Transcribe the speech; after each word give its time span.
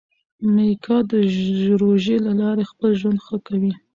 میکا 0.53 0.97
د 1.09 1.11
روژې 1.81 2.15
له 2.25 2.31
لارې 2.41 2.63
خپل 2.71 2.89
ژوند 2.99 3.17
ښه 3.25 3.37
کوي. 3.47 3.73